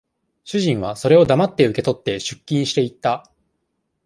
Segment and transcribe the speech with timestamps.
[0.45, 3.31] 主人は、それを黙って受け取って、出勤して行った。